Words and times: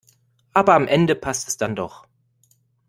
Aber 0.55 0.73
am 0.73 0.87
Ende 0.87 1.13
passt 1.13 1.47
es 1.47 1.57
dann 1.57 1.75
doch. 1.75 2.07